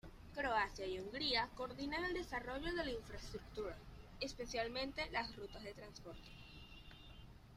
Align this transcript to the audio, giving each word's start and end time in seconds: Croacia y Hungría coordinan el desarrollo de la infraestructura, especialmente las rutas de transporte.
Croacia 0.33 0.87
y 0.87 0.99
Hungría 0.99 1.47
coordinan 1.55 2.03
el 2.05 2.15
desarrollo 2.15 2.73
de 2.73 2.85
la 2.85 2.89
infraestructura, 2.89 3.77
especialmente 4.19 5.07
las 5.11 5.35
rutas 5.35 5.61
de 5.61 5.75
transporte. 5.75 6.27